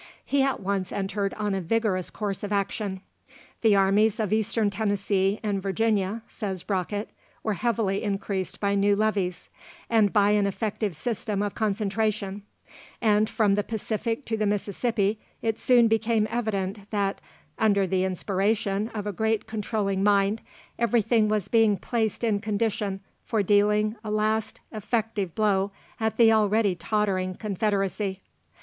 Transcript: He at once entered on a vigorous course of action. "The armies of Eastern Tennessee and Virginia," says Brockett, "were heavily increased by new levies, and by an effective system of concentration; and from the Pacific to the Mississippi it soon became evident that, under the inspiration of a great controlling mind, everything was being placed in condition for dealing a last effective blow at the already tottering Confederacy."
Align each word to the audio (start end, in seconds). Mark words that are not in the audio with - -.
He 0.25 0.41
at 0.41 0.59
once 0.59 0.91
entered 0.91 1.31
on 1.35 1.53
a 1.53 1.61
vigorous 1.61 2.09
course 2.09 2.43
of 2.43 2.51
action. 2.51 3.01
"The 3.61 3.75
armies 3.75 4.19
of 4.19 4.33
Eastern 4.33 4.71
Tennessee 4.71 5.39
and 5.43 5.61
Virginia," 5.61 6.23
says 6.27 6.63
Brockett, 6.63 7.11
"were 7.43 7.53
heavily 7.53 8.01
increased 8.01 8.59
by 8.59 8.73
new 8.73 8.95
levies, 8.95 9.47
and 9.91 10.11
by 10.11 10.31
an 10.31 10.47
effective 10.47 10.95
system 10.95 11.43
of 11.43 11.53
concentration; 11.53 12.41
and 12.99 13.29
from 13.29 13.53
the 13.53 13.61
Pacific 13.63 14.25
to 14.25 14.37
the 14.37 14.47
Mississippi 14.47 15.19
it 15.43 15.59
soon 15.59 15.87
became 15.87 16.27
evident 16.31 16.89
that, 16.89 17.21
under 17.59 17.85
the 17.85 18.03
inspiration 18.03 18.87
of 18.95 19.05
a 19.05 19.13
great 19.13 19.45
controlling 19.45 20.01
mind, 20.01 20.41
everything 20.79 21.29
was 21.29 21.47
being 21.47 21.77
placed 21.77 22.23
in 22.23 22.39
condition 22.39 23.01
for 23.23 23.43
dealing 23.43 23.95
a 24.03 24.09
last 24.09 24.61
effective 24.71 25.35
blow 25.35 25.69
at 25.99 26.17
the 26.17 26.31
already 26.33 26.73
tottering 26.73 27.35
Confederacy." 27.35 28.19